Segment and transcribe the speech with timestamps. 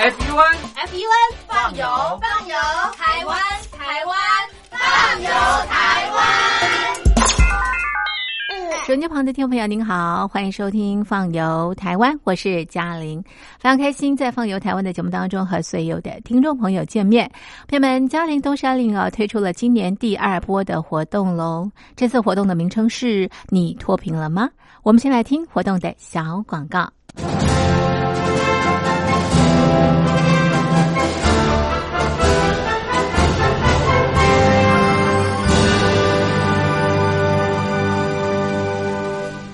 [0.00, 0.56] FUN
[0.88, 1.84] FUN 放油
[2.22, 2.56] 放油，
[2.96, 3.38] 台湾
[3.70, 4.16] 台湾
[4.70, 5.28] 放油
[5.68, 6.18] 台湾。
[8.86, 13.22] 手机旁的听众朋友，您好，欢迎收听《放游台湾》，我是嘉玲，
[13.58, 17.30] 非常开心在《放游台湾》的节目当中和所有的听众朋友见面。
[17.68, 24.48] 朋友们，嘉玲东山岭啊推出了今年第二波的活动喽，这次活动的名称是你脱贫了吗？
[24.82, 26.90] 我们先来听活动的小广告。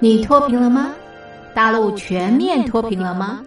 [0.00, 0.92] 你脱贫了吗？
[1.54, 3.40] 大陆全面脱贫了吗？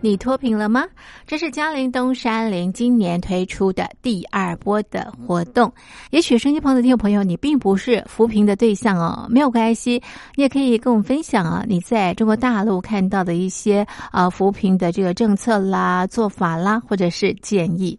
[0.00, 0.84] 你脱贫了吗？
[1.26, 5.72] 这是嘉陵东山林今年推出的第二波的活动。
[6.10, 10.00] 也许声音旁的听众朋友，你并不是扶贫的对象哦，没有关系，
[10.36, 17.98] 你也可以跟我们分享啊，你在中国大陆看到的一些啊扶贫的这个政策啦、做法啦，或者是建议。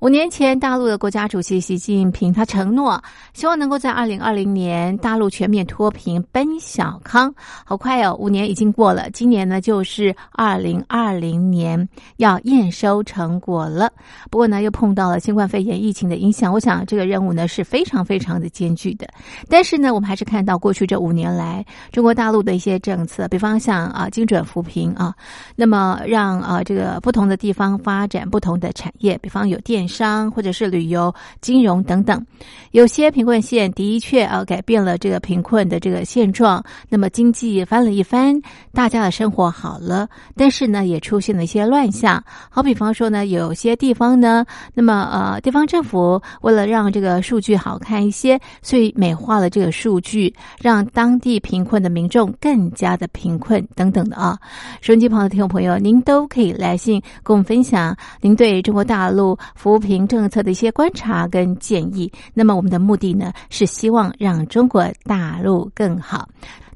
[0.00, 3.02] 五年前，大陆的国家主席习近平他承诺，
[3.34, 7.32] 希望能够在二零二零年大陆全面脱贫奔小康。
[7.64, 13.90] 好快哦，五年已经过了，今年呢就是二零二零明年要验收成果了。
[14.30, 19.08] 不过呢，又碰到了新冠肺炎疫情的影响，我想这个任务呢是非常非常的艰巨的。
[19.48, 25.14] 但是呢，我们还是看到过去这五年来中国大陆的一些政策，比方像啊精准扶贫啊，
[25.56, 29.88] 那么让啊这个不同的地方发展不同的产业，比方有电。
[29.92, 32.24] 商或者是旅游、金融等等，
[32.70, 38.40] 有些贫困县的确啊改变了这个贫困的这个现状，那么经济翻了一番，
[38.72, 40.08] 大家的生活好了。
[40.34, 42.22] 但是呢，也出现了一些乱象。
[42.50, 54.38] 好比方说呢，有些地方呢，那么呃，地方政府为了让这个数据好看一些，所以美化了这个数据，让当地贫困的民众更加的贫困等等的啊。
[54.82, 60.02] 收音机旁的听众朋友，您都可以来信跟我们分享您对中国大陆扶贫。
[60.02, 66.28] 政策的一些观察跟建议，那么我们的目的呢，是希望让中国大陆更好。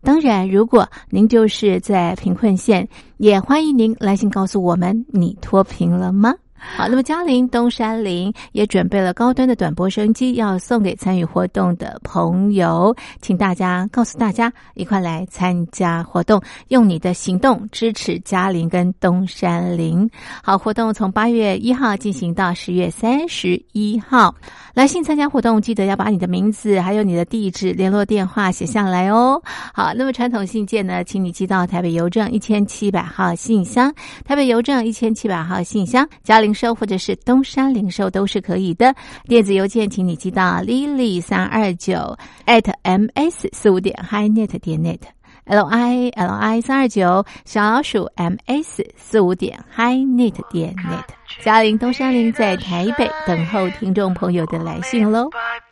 [0.02, 6.34] 当然，如果您就是在贫困县，也欢迎您来信告诉我们，你脱贫了吗？
[6.58, 20.08] 好，那么嘉陵东山林也准备了高端的短波收音机，要送给参与活动的朋友，请大家告诉大家，一块来参加活动，用你的行动支持嘉陵跟东山林。
[20.42, 24.34] 好，活动从八月一号进行到十月三十一号。
[24.74, 29.40] 来信参加活动，记得要把你的名字还有你的地址、联络电话写下来哦。
[29.72, 33.94] 好，那么传统信件呢，请你寄到台北邮政一千七百号信箱，
[34.24, 38.94] 台北邮政一千七百号信箱，嘉零售或者是东山零售都是可以的。
[39.24, 42.16] 电子邮件，请你寄到 lily 三二九
[42.46, 45.00] at ms 四五点 hi net 点 net。
[45.44, 51.04] l i l i 三二九小老鼠 m s 四五点 hi net 点 net，
[51.42, 55.28] 嘉玲东山林在台北等候听众朋友的来信喽。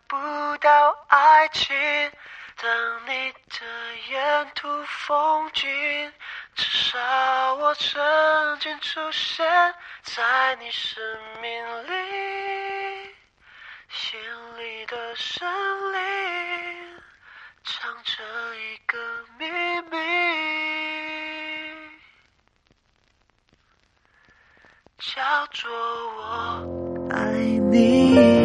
[0.09, 0.17] 不
[0.61, 0.71] 到
[1.09, 1.75] 爱情，
[2.61, 2.71] 当
[3.07, 3.13] 你
[3.51, 3.65] 的
[4.11, 5.69] 沿途风景，
[6.55, 9.45] 至少我曾经出现
[10.03, 11.03] 在你生
[11.43, 11.51] 命
[11.85, 11.89] 里，
[13.89, 14.21] 心
[14.59, 15.49] 里的森
[15.93, 15.99] 林。
[17.65, 18.23] 藏着
[18.57, 18.99] 一个
[19.39, 19.47] 秘
[19.91, 19.97] 密，
[24.99, 25.73] 叫做
[26.17, 27.17] 我爱
[27.71, 28.44] 你。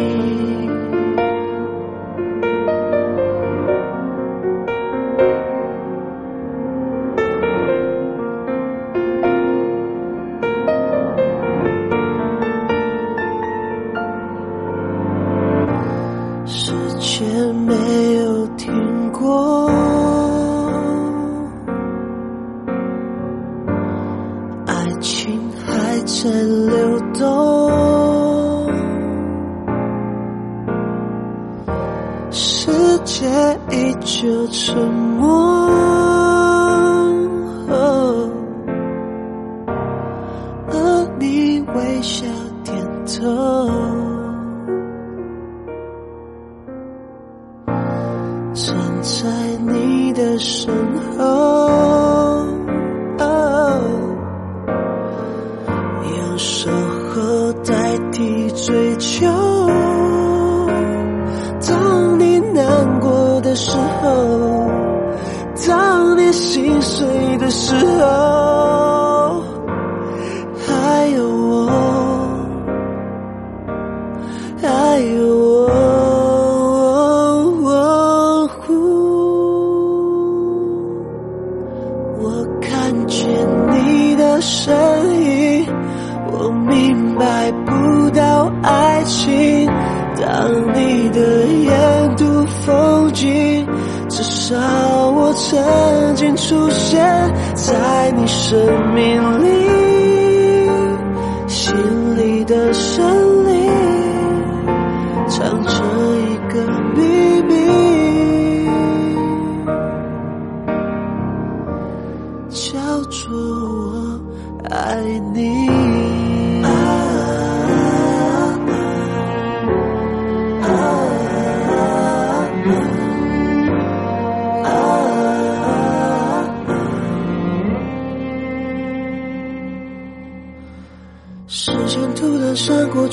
[17.80, 19.79] 没有听过。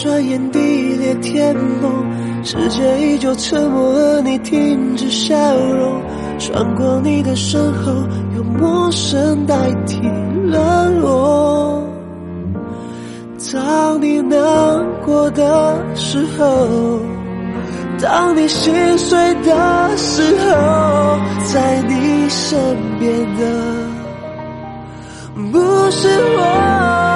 [0.07, 1.91] 转眼地裂天崩。
[2.41, 6.01] 世界依旧沉默，而你停止笑容。
[6.39, 7.91] 穿过你的身后，
[8.37, 9.53] 用陌生代
[9.85, 9.99] 替
[10.45, 11.83] 冷落。
[13.53, 14.39] 当你难
[15.05, 17.01] 过的时候，
[18.01, 22.57] 当你心碎的时候，在你身
[22.97, 23.43] 边的
[25.51, 25.59] 不
[25.91, 27.06] 是我。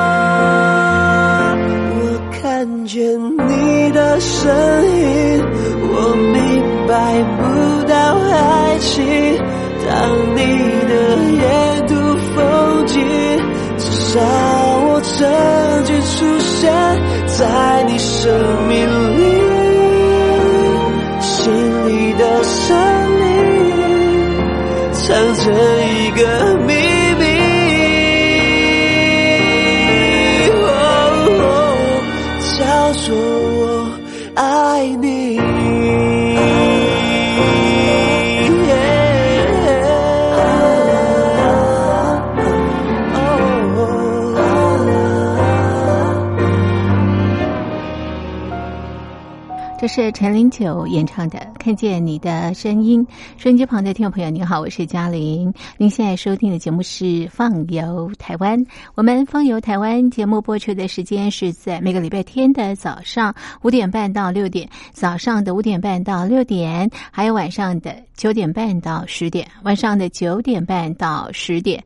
[2.92, 5.42] 见你的身影，
[5.82, 6.92] 我明白
[7.38, 7.42] 不
[7.88, 7.96] 到
[8.36, 8.92] 爱情。
[9.88, 9.90] 当
[10.36, 10.40] 你
[10.90, 10.94] 的
[11.40, 11.42] 沿
[11.88, 11.96] 途
[12.36, 12.38] 风
[12.88, 13.00] 景，
[13.78, 15.16] 至少我曾
[15.86, 16.70] 经出现
[17.28, 17.40] 在
[17.88, 18.30] 你生
[18.68, 18.76] 命
[19.16, 19.20] 里，
[21.22, 21.32] 心
[21.88, 22.76] 里的森
[23.22, 23.24] 林
[24.92, 25.00] 藏
[25.36, 25.42] 着
[25.86, 26.58] 一个
[49.82, 53.04] 这是陈零九演唱的《看见你的声音》。
[53.38, 55.52] 收音机旁的听众朋友，您好，我是嘉玲。
[55.76, 58.64] 您现在收听的节目是《放游台湾》。
[58.94, 63.34] 我们《放游台湾》节目播出的时间是在每个礼拜天的早上
[63.64, 71.84] 五点半到六点，早上的五点半到六点，还有晚上的九点半到十点，晚上的九点半到十点。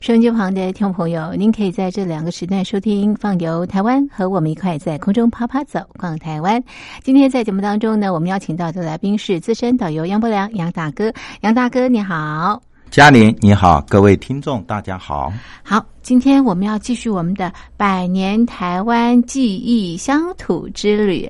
[0.00, 6.62] 收音机旁的听众朋友，您可以在这两个时段收听《放游台湾》，和我们一块在空中啪啪走逛台湾。
[7.02, 11.12] 今天在节目当中呢，我们邀请到的来宾是资深导游杨伯良杨大哥。
[11.40, 12.62] 杨大哥你好，
[12.92, 15.32] 嘉玲你好，各位听众大家好。
[15.64, 21.28] 好，今天我们要继续我们的百年台湾记忆乡土之旅。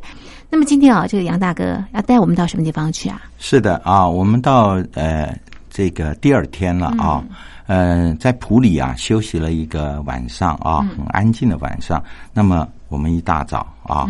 [0.50, 3.22] 那么今天啊，这个杨大哥要带我们到什么地方去啊？
[3.38, 5.34] 是的啊，我们到呃
[5.78, 7.22] 这个第二天了啊。
[7.68, 12.02] 嗯，在普里啊休息了一个晚上啊，很安静的晚上。
[12.32, 14.08] 那么我们一大早啊，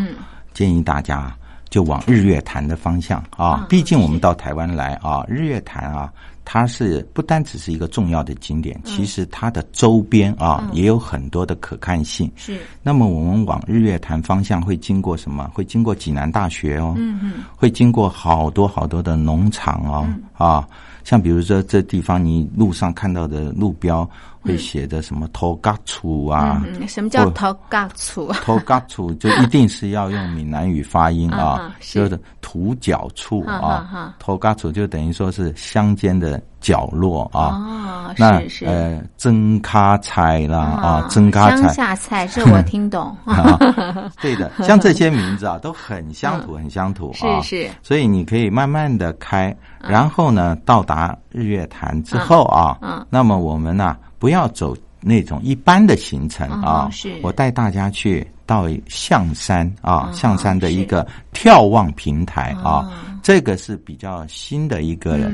[0.54, 1.30] 建议大家
[1.68, 3.66] 就往日月潭的方向啊。
[3.68, 6.10] 毕竟我们到台湾来啊，日月潭啊，
[6.42, 12.32] 它是不单只是一个重要的景点，其实它的周边啊也有很多的可看性。
[12.36, 12.60] 是。
[12.82, 15.50] 那么我们往日月潭方向会经过什么？
[15.52, 20.66] 会经过济南大学哦，嗯嗯，会经过好多好多的农场哦，啊。
[21.08, 24.06] 像比如说这地方，你路上看到的路标
[24.48, 26.62] 会写的什么“头嘎处”啊？
[26.88, 37.48] 什么叫“头嘎处”？“头嘎处”就一定是要用闽南语发音啊，就是“土角处”啊，“头嘎处”就等于说是乡间的角落啊。
[38.08, 43.14] 哦，那是呃，蒸咖菜啦啊，蒸咖菜、乡下菜，这我听懂。
[44.22, 47.40] 对的，像这些名字啊，都很乡土，很乡土啊。
[47.42, 49.54] 是是，所以你可以慢慢的开。
[49.80, 52.78] 然后呢，到达日月潭之后啊，
[53.10, 62.90] 那么我们呢不要走那种一般的行程啊，是我带大家去到象山啊，象山的一个眺望平台啊，
[63.22, 65.30] 这个是比较新的一个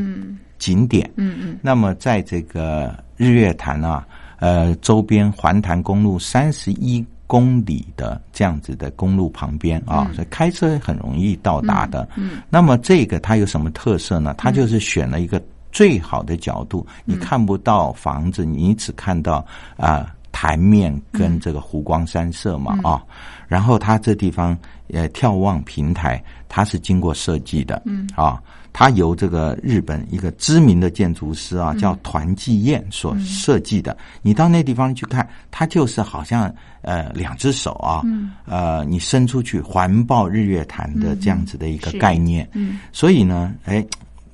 [0.58, 1.10] 景点。
[1.16, 1.58] 嗯嗯。
[1.62, 4.06] 那么在这个日月潭啊，
[4.38, 7.04] 呃，周边环潭公路三十一。
[7.26, 12.06] 公里的这样子的公路旁边啊，所以开车很容易到达的。
[12.16, 14.34] 嗯，那么这个它有什么特色呢？
[14.36, 15.42] 它就是选了一个
[15.74, 19.44] 最好的角度，你看不到房子，你只看到
[19.76, 23.02] 啊台面跟这个湖光山色嘛啊。
[23.48, 24.56] 然后它这地方
[24.88, 27.82] 呃眺望平台，它是经过设计的。
[27.84, 28.40] 嗯啊。
[28.76, 33.96] 它由这个日本一个知名的建筑师啊，叫团纪彦所设计的。
[34.20, 36.52] 你到那地方去看，它就是好像
[36.82, 38.02] 呃两只手啊，
[38.46, 42.50] 呃你伸出去环抱日月潭的这样子的一个概念。
[42.90, 43.86] 所以呢，哎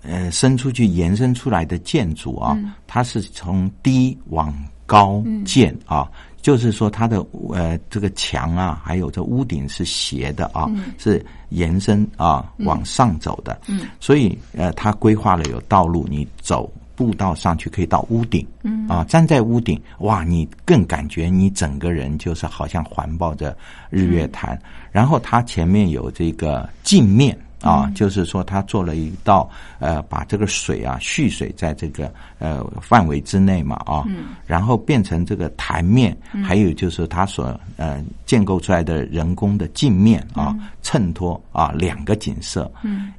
[0.02, 4.54] 呃伸出去延伸出来的建筑啊，它是从低往
[4.86, 6.10] 高建啊。
[6.42, 10.66] 就是说它的呃这个墙啊，还有这屋顶是斜的啊，
[10.96, 13.60] 是延伸啊往上走的。
[13.66, 18.46] 嗯，所以呃，它规划了有道路，你走步道上去可以到屋顶。
[18.62, 23.54] 嗯，啊，站在屋顶，哇，你更感觉你整个人就是好像环抱着
[23.90, 24.58] 日月潭。
[24.90, 27.38] 然后它前面有这个镜面。
[27.60, 29.48] 啊，就是说，他做了一道
[29.78, 34.04] 呃，把这个水啊蓄水在这个呃范围之内嘛啊，
[34.46, 42.70] 然后变成这个潭面，还有就是他所呃建构出来的人工的镜面啊，衬托啊两个景色，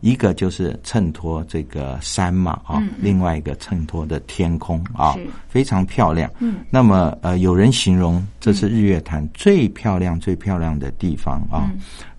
[0.02, 5.16] 一个就是衬托这个山嘛啊，另外一个衬托的天空啊，
[5.48, 6.30] 非常漂亮。
[6.70, 11.70] 那么呃，有人形容这是日月潭最漂亮、最漂亮的地方啊。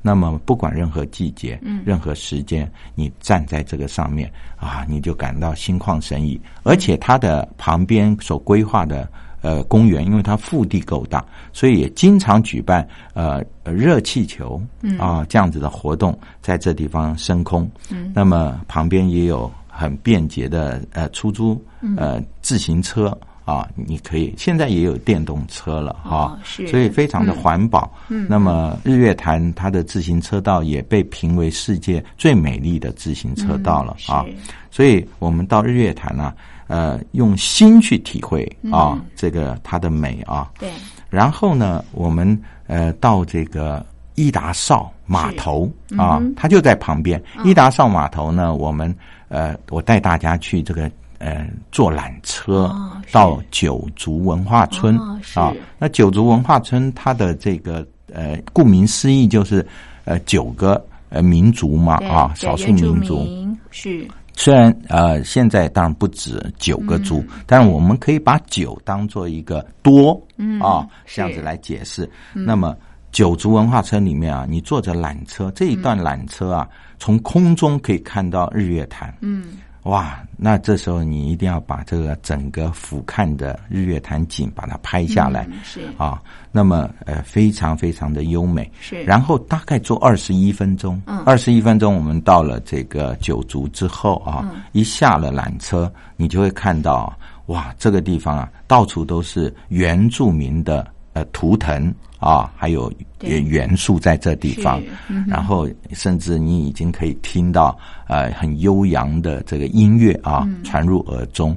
[0.02, 6.38] 那么，不管任何季节、嗯任何时间，你站在这个上面啊，你就感到心旷神怡。
[6.64, 9.08] 而且，它的旁边所规划的
[9.42, 14.60] 呃公园，因为它腹地够大，所以也经常举办呃热气球
[14.98, 17.70] 啊这样子的活动，在这地方升空。
[18.12, 21.64] 那么，旁边也有很便捷的呃出租
[21.96, 23.16] 呃自行车。
[23.44, 27.92] 啊，你可以现在也有电动车了哈，所以非常的环保。
[28.08, 34.24] 嗯，那么日月潭它的自行车道也被评为世界最美丽的自行车道了啊。
[34.70, 36.32] 所以我们到日月潭呢，
[36.68, 40.48] 呃，用心去体会啊，这个它的美啊。
[40.58, 40.70] 对。
[41.10, 43.84] 然后呢，我们呃到这个
[44.14, 45.68] 伊达邵码头
[45.98, 47.20] 啊，它就在旁边。
[47.44, 48.94] 伊达邵码头呢，我们
[49.28, 50.88] 呃，我带大家去这个。
[51.22, 52.68] 呃，坐缆车
[53.12, 54.98] 到九族文化村
[55.34, 55.54] 啊。
[55.78, 59.64] 那九族文化村，它的这个呃，顾名思义就是
[60.04, 63.24] 呃九个呃民族嘛啊，少数民族
[63.70, 64.04] 是。
[64.34, 70.20] 虽然呃现在当然不止九个族，但是我们可以把九当做一个多
[70.60, 72.10] 啊这样子来解释。
[72.32, 72.74] 那么
[73.12, 79.14] 九族文化村里面啊，你坐着缆车，这一段缆车啊，从空中可以看到日月潭。
[79.20, 79.44] 嗯。
[79.84, 85.80] 哇，那这时候你一定要把这个整个俯瞰的日月潭景把它拍下来，是。
[85.96, 86.22] 啊，
[86.52, 89.02] 那么呃非常非常的优美，是。
[89.02, 97.12] 然后大概坐二十一分钟，二十一分钟我们到了这个九族之后啊，一下了缆车，你就会看到
[97.46, 101.92] 哇，这个地方啊，到处都是原住民的呃图腾。
[102.22, 104.80] 啊，还有元素在这地方，
[105.26, 111.52] 然后甚至你已经可以听到呃很悠扬的这个音乐啊传入耳中。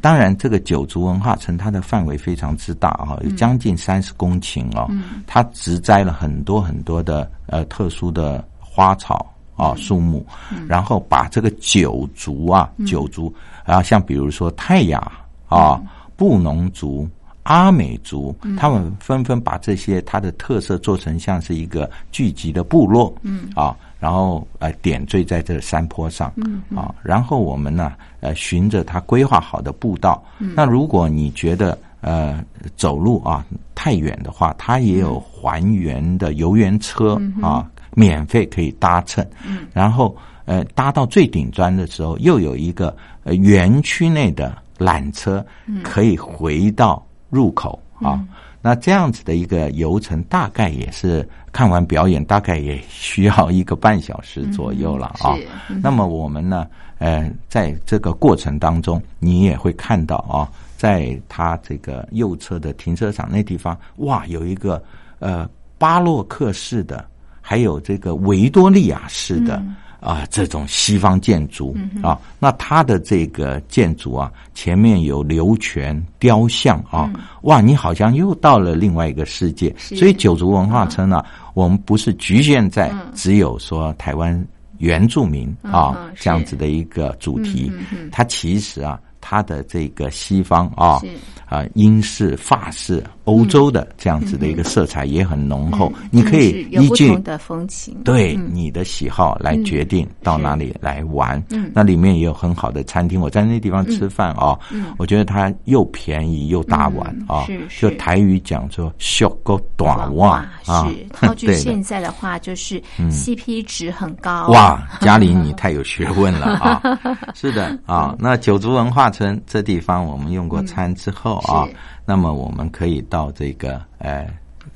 [0.00, 4.90] 当然，这个九族文化村它的范围非常之大啊，有将近三十公顷哦。
[5.24, 10.26] 它植栽了很多很多的呃特殊的花草啊树木，
[10.66, 15.12] 然后把这个九族啊九族啊，像比如说泰雅
[15.46, 15.80] 啊
[16.16, 17.08] 布农族。
[17.48, 23.48] 阿美族，他们纷纷把这些它的特色做成像是一个聚集的部落，嗯。
[23.54, 30.22] 啊，然后呃点缀在这山坡上，嗯啊，然后我们呢呃循着它规划好的步道，
[30.54, 32.44] 那如果你觉得呃
[32.76, 33.42] 走路啊
[33.74, 45.42] 太远的话，它也有还原的游园车啊，免费可以搭乘，嗯，然后呃搭到最顶端的时候，又有一个呃园区内的缆车
[45.82, 47.02] 可以回到。
[47.30, 48.24] 入口啊，
[48.62, 55.36] 那这样子的一个游程，大概也是看完表演，大概也需要一个半小时左右了啊。
[55.82, 56.66] 那么我们呢，
[56.98, 64.82] 呃，在这个过程当中，你也会看到啊，在它这个右侧的停车场那地方，哇，有一个
[65.18, 67.04] 呃巴洛克式的，
[67.40, 69.62] 还有这个维多利亚式的。
[70.00, 77.10] 啊，这种西方建筑啊，那它的这个建筑啊，前面有流泉雕像啊，
[77.42, 79.74] 哇，你好像又到了另外一个世界。
[79.78, 84.46] 所以九族文化村呢，我们不是局限在只有说台湾
[84.78, 87.72] 原住民啊这样子的一个主题，
[88.10, 89.00] 它其实啊。
[89.20, 91.02] 它的这个西方啊
[91.44, 101.42] 啊英式、法式、欧洲的这样子的一个色彩也很浓厚，你可以依据的风情，对你的喜好来决定到哪里来玩。
[101.74, 104.58] 那里面也有很好的餐厅，我在那地方吃饭啊，
[104.96, 107.46] 我觉得它又便宜又大碗啊，
[107.78, 114.48] 就台语讲说“小个短袜”啊， 套句现在的话就是 CP 值很高。
[114.48, 116.80] 哇， 嘉玲你太有学问了啊！
[117.36, 119.10] 是的啊，那九族文化。
[119.10, 121.66] 村这地方我们用过餐之后啊，
[122.08, 124.26] 那么我们可以到这个呃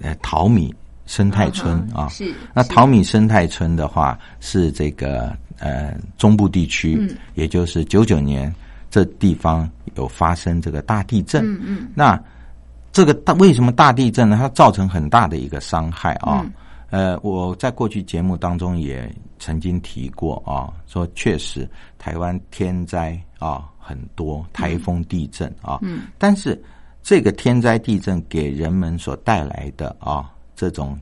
[0.03, 0.75] 呃淘米
[1.07, 2.09] 生态村啊。
[2.11, 2.31] 是。
[2.53, 8.55] 那淘米生态村的话是这个呃中部地区，也就是九九年
[8.91, 11.43] 这地方有发生这个大地震。
[11.43, 11.89] 嗯嗯。
[11.95, 12.23] 那
[12.93, 14.37] 这个大为什么大地震呢？
[14.39, 16.45] 它造成很大的一个伤害啊。
[16.91, 21.67] 呃，我在过去节目当中也曾经提过啊，说确实
[21.99, 26.63] 台湾天灾啊很多，台风、地震啊，嗯，但是
[27.03, 30.99] 这个天灾地震给人们所带来的啊这种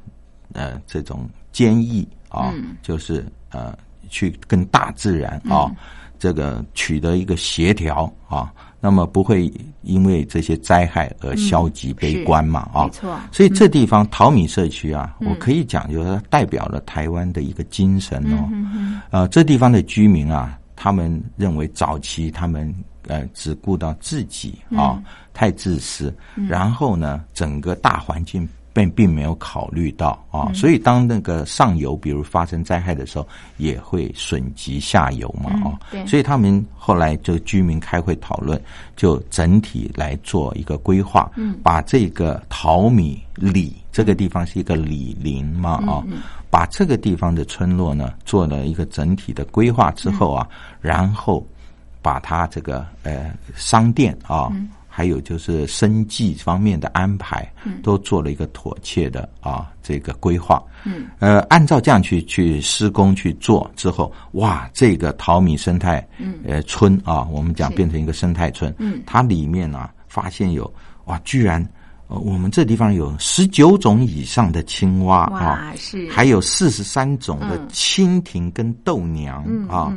[0.52, 3.76] 呃这种坚毅啊，就是呃
[4.08, 5.70] 去跟大自然啊
[6.18, 8.52] 这个取得一个协调啊。
[8.82, 12.60] 那么不会因为这些灾害而消极悲观嘛？
[12.72, 13.14] 啊，没错。
[13.30, 18.48] 所以这地方淘米社区啊，我可以讲，就是代表了台湾的一个精神哦。
[19.10, 22.74] 呃，这地方的居民啊，他们认为早期他们
[23.06, 26.14] 呃只顾到自己啊，太自私，
[26.48, 28.48] 然后呢，整个大环境。
[28.72, 35.74] 并并没有考虑到啊，所以当那个上游比如发生灾害的时候，也会损及下游嘛啊，
[36.06, 38.62] 所以他们后来就居民开会讨论，
[38.94, 41.28] 就整体来做一个规划，
[41.64, 46.06] 把这个淘米里这个地方是一个里林嘛啊，
[46.48, 50.48] 把这个地方的村落呢做了一个整体的规划之后啊，
[50.80, 51.44] 然后
[52.02, 54.50] 把它这个呃商店啊。
[54.92, 57.48] 还有就是生计方面的安排，
[57.80, 60.60] 都做了一个妥切的啊这个规划。
[60.84, 66.06] 嗯，呃，按照这样去去施工去做之后，哇，这个淘米生态
[66.44, 68.74] 呃村啊，我们讲变成一个生态村。
[68.78, 70.70] 嗯，它里面呢发现有
[71.04, 71.66] 哇，居然
[72.08, 79.96] 我们这地方有十九种以上的青蛙啊，是还有四十三种的蜻蜓跟豆娘啊。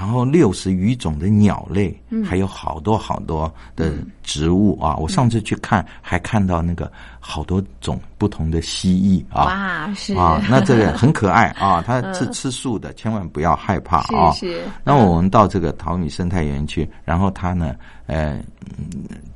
[0.00, 4.96] 然后六十余种的鸟类，还有好多好多的植物啊！
[4.96, 9.44] 我上次去看，还看到那个好多种不同的蜥蜴啊！
[9.44, 11.82] 哇，是啊，那这个很可爱啊！
[11.86, 14.32] 它是吃素的，千万不要害怕啊！
[14.32, 14.62] 是。
[14.82, 17.74] 那我们到这个桃米生态园去，然后它呢，
[18.06, 18.42] 呃，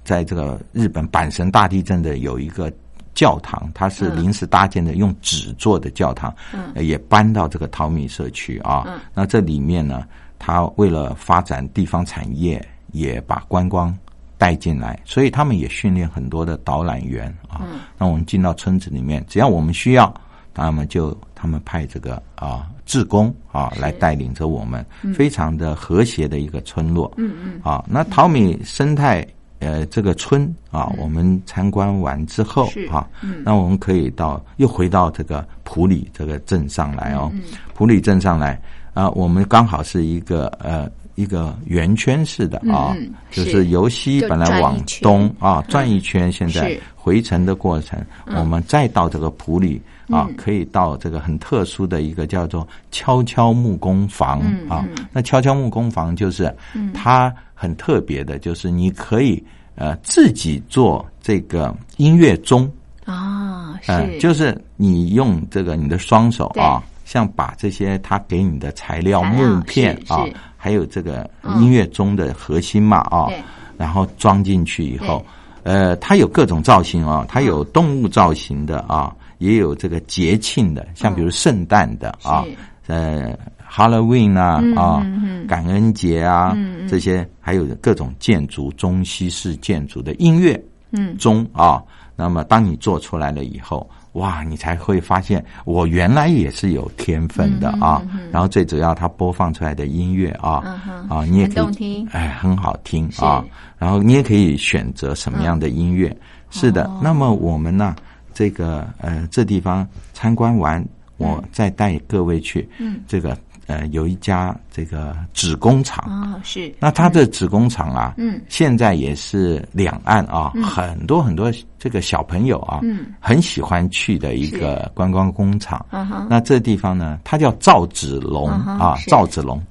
[0.03, 2.73] 在这个日本阪神大地震的有一个
[3.15, 6.35] 教堂，它是临时搭建的，用纸做的教堂，
[6.77, 8.99] 也搬到这个淘米社区啊。
[9.13, 10.07] 那这里面呢？
[10.39, 13.97] 他为了发展地方产业，也把观光
[14.37, 17.63] 带进来，所以他们也训练很多的导览员啊。
[17.97, 20.13] 那我们进到村子里面，只要我们需要，
[20.53, 27.11] 他们就他们派这个啊志工啊来带领着我们，非常的和谐的一个村落。
[27.17, 27.61] 嗯嗯。
[27.63, 29.27] 啊，那淘米生态
[29.61, 33.09] 呃这个村啊，我们参观完之后啊，
[33.43, 37.33] 那我们可以到又回到这个普里这个镇上来哦，
[37.73, 38.61] 普里镇上来。
[38.95, 42.97] 啊，我们刚好是一个呃一个圆圈式的啊，
[43.31, 48.01] 就是由西本来往东啊转一圈，现在回程的过程，
[48.37, 54.85] 我们再到这个普里啊，可以到这个很特殊的一个叫做悄悄木工房啊。
[55.13, 56.55] 那悄悄木工房就是
[56.93, 59.43] 它很特别的，就是你可以
[59.75, 62.71] 呃自己做这个音乐钟
[63.05, 64.19] 啊，是。
[64.19, 66.83] 就是你用这个你的双手啊。
[67.05, 70.25] 像把这些他给你的材料木片啊，
[70.57, 73.29] 还有这个音乐中的核心嘛啊，
[73.77, 75.25] 然后装进去以后，
[75.63, 82.43] 呃，它有各种造型啊，它有动物造型的啊，也有这个节庆的，像比如圣诞的啊，
[82.87, 83.37] 呃
[83.71, 85.07] ，Halloween 啊啊，
[85.47, 86.57] 感恩节啊
[86.89, 90.59] 这些，还有各种建筑中西式建筑的音乐
[90.93, 91.17] 嗯。
[91.19, 91.83] 钟啊，
[92.17, 93.89] 那么当你做出来了以后。
[94.15, 98.03] 哇，你才会发现我原来也是有天分的啊！
[98.33, 103.45] 然后最主要，它播放出来的音乐啊啊，你也可以哎，很好听啊。
[103.79, 106.17] 然后你也可以选择什么样的音乐。
[106.51, 107.95] 是的，那么我们呢，
[108.33, 110.85] 这个呃，这地方参观完，
[111.17, 112.69] 我再带各位去
[113.07, 113.37] 这个。
[113.67, 116.05] 呃，有一家这个纸工厂。
[116.11, 116.75] 啊，是。
[116.79, 125.85] 那它的纸工厂啊，嗯，现在也是两岸啊，很多很多这个小朋友啊，嗯，很喜欢去的一个观光工厂。
[126.29, 129.63] 那这地方呢，它叫造纸龙啊，造纸龙，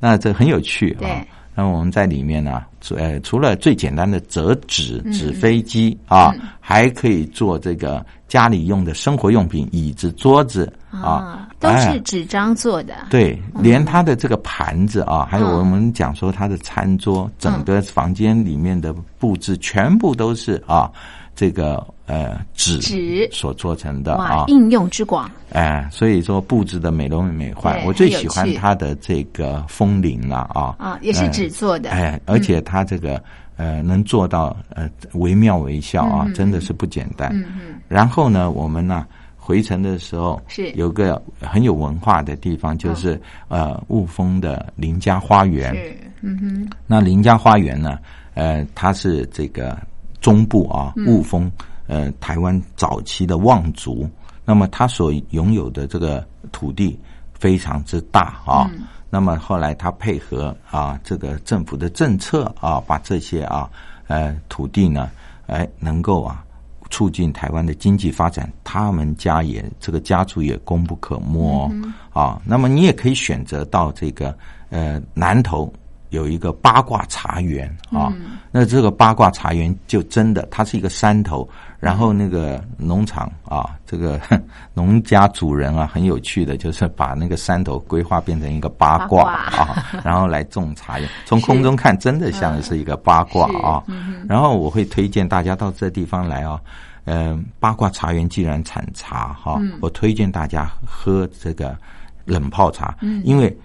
[0.00, 1.08] 那这很有趣啊。
[1.54, 2.62] 那我们在里面呢，
[2.96, 11.46] 呃，除了最简单的折纸纸飞机啊，还可以做这个家里用的生活用品，椅子、桌子啊。
[11.62, 20.90] 都是纸张做的，对，连它的这个盘子啊，还有我们讲说它的餐桌，整个房间里面的布置全部都是啊，
[21.36, 23.28] 这个呃纸纸。
[23.30, 27.80] 所做成的啊，应用之广，哎，所以说布置的美轮美奂。
[27.86, 33.22] 我最喜欢它的这个风铃了啊，啊，也是纸做的，哎，而且它这个
[33.56, 37.30] 呃能做到呃惟妙惟肖啊，真的是不简单。
[37.32, 39.06] 嗯嗯，然后呢，我们呢。
[39.44, 45.74] 回程的时候是有个很有文化的地方，就是呃雾峰的林家花园。
[45.74, 46.70] 是，嗯哼。
[46.86, 47.98] 那林家花园呢？
[48.34, 49.76] 呃，它是这个
[50.20, 51.50] 中部啊雾峰
[51.88, 54.08] 呃台湾早期的望族，
[54.44, 56.96] 那么他所拥有的这个土地
[57.34, 58.70] 非常之大啊。
[59.10, 63.68] 那么后来他配合啊这个政府的政策啊，把这些啊
[64.06, 65.10] 呃土地呢，
[65.48, 66.44] 哎能够啊
[66.92, 68.48] 促进台湾的经济发展。
[68.62, 71.68] 他们家也这个家族也功不可没
[72.12, 72.40] 啊。
[72.44, 74.32] 那么你也可以选择到这个
[74.70, 75.72] 呃南头。
[76.12, 78.12] 有一个八卦茶园啊，
[78.50, 81.48] 那这个八卦茶园就真的，它是一个山头，
[81.82, 84.20] 然后那个农场啊，这个
[84.72, 91.08] 农家主人啊，很有趣的，就是把那个山头规划变成一个八卦啊， 然后来种茶叶。
[91.24, 93.82] 从空中看，真的像是一个八卦啊。
[94.28, 96.60] 然后我会推荐大家到这地方来啊，
[97.06, 101.76] 嗯，八卦茶园既然产茶哈，我推荐大家喝这个
[102.24, 103.58] 冷泡茶，因为。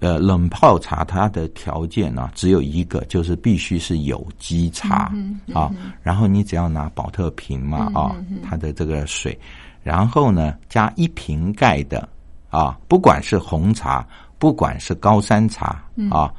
[0.00, 5.12] 呃，冷泡茶它的条件呢，只有一个，就是必须是有机茶
[5.54, 5.70] 啊。
[6.02, 9.38] 然后你只要拿保特瓶嘛啊，它的这个水，
[9.82, 12.08] 然后呢加一瓶盖的
[12.48, 14.06] 啊，不管是红茶，
[14.38, 16.32] 不管是高山茶啊。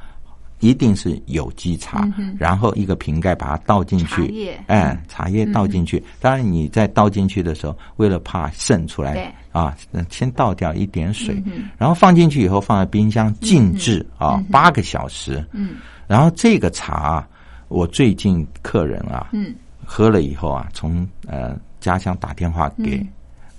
[0.61, 2.07] 一定是有机茶，
[2.39, 6.01] 然后一个瓶盖把它倒进去，哎，茶叶倒进去。
[6.19, 9.75] 当然你在倒进去的时候，为了怕渗出来，啊，
[10.09, 11.43] 先倒掉一点水，
[11.77, 15.45] 然后放进去以后放在冰箱静置啊八个小时。
[15.51, 15.75] 嗯，
[16.07, 17.27] 然后这个茶，
[17.67, 19.53] 我最近客人啊，嗯，
[19.85, 23.05] 喝了以后啊，从呃家乡打电话给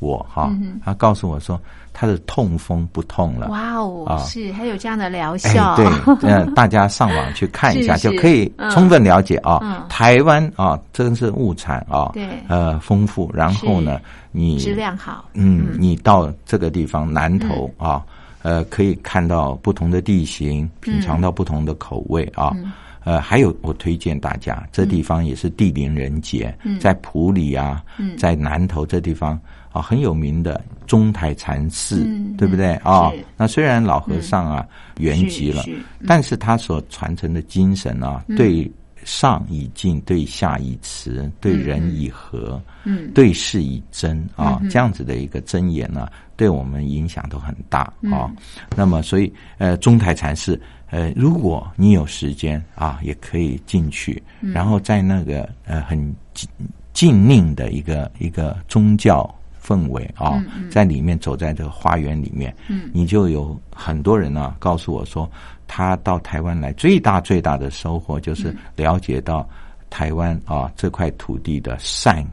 [0.02, 0.52] 我哈，
[0.84, 1.58] 他告诉我说。
[1.94, 5.76] 他的痛风不痛了，哇哦，是还有这样的疗效。
[5.76, 5.86] 对，
[6.22, 9.84] 嗯，大家上网去看一下， 就可以充分了解啊。
[9.90, 13.30] 台湾啊，真是物产啊，对，呃，丰富。
[13.34, 18.02] 然后呢，你质量好，嗯，你到这个地方南投啊，
[18.40, 22.56] 呃，可以看到不同的地形，品尝到不同的口味啊。
[23.04, 27.84] 呃，还有我推荐大家，这地方也是地灵人杰，在普里啊，
[28.16, 29.38] 在南投这地方。
[29.72, 32.06] 啊，很有名的中台禅寺，
[32.36, 33.10] 对不对啊？
[33.36, 34.66] 那虽然老和尚啊
[34.98, 35.64] 圆寂了，
[36.06, 38.70] 但是他所传承的精神啊，对
[39.04, 46.06] 上以敬，对下以慈，对人以和，嗯，对事以真啊，这样子的一个真言呢，
[46.36, 47.80] 对我们影响都很大
[48.12, 48.30] 啊。
[48.76, 55.98] 那么，所以呃，中台禅寺，呃，如果你有时间啊，也可以进去，然后在那个呃很
[56.34, 56.48] 静
[56.92, 59.28] 静宁的一个一个宗教。
[59.62, 62.54] 氛围啊，在里面走在这个花园里面，
[62.92, 65.30] 你就有很多人呢告诉我说，
[65.68, 69.48] 他到台湾来最大最大的收获就是了解到
[69.88, 72.26] 台湾啊这块土地的善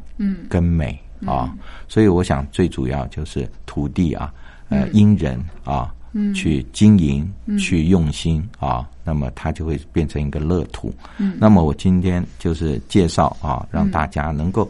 [0.50, 1.56] 跟美啊，
[1.88, 4.34] 所以我想最主要就是土地啊，
[4.70, 5.94] 呃，因人啊
[6.34, 10.92] 去经营去用心啊，那么它就会变成一个乐土。
[11.38, 14.68] 那么我今天就是介绍啊，让大家能够。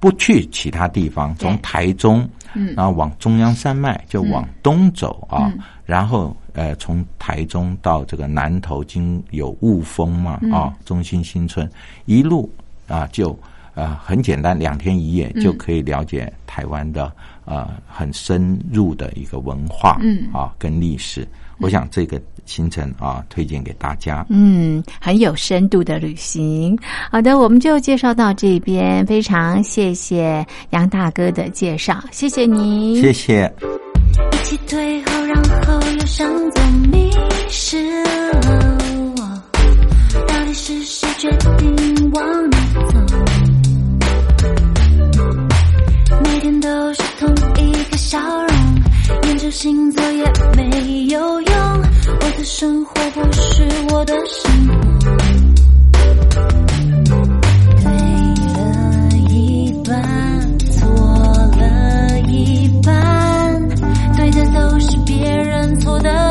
[0.00, 2.74] 不去其他地方，从台中，嗯。
[2.76, 5.52] 然后往中央山脉就往东走啊，
[5.84, 11.70] 然后呃从台中到这个南投，经有雾峰嘛啊，中心新村
[12.06, 12.50] 一路
[12.88, 13.38] 啊就
[13.74, 17.12] 啊很简单，两天一夜就可以了解台湾的
[17.46, 21.26] 啊很深入的一个文化嗯啊跟历史。
[21.58, 24.26] 我想这个行程啊，推荐给大家。
[24.28, 26.78] 嗯，很有深度的旅行。
[27.10, 29.06] 好的，我们就介绍到这边。
[29.06, 33.50] 非常谢谢杨大哥的介绍，谢谢你，谢谢。
[34.32, 36.60] 一起退后，然后又想走，
[36.92, 37.10] 迷
[37.48, 38.10] 失了
[39.16, 39.42] 我。
[40.28, 42.50] 到底是谁决定往
[46.46, 48.48] 天都是同一个笑容。
[49.24, 51.82] 研究星座也没有用，
[52.20, 54.76] 我的生活不是我的生活。
[57.82, 57.90] 对
[58.54, 58.62] 了
[59.28, 60.88] 一半，错
[61.58, 63.68] 了一半，
[64.16, 66.25] 对的都是别人，错的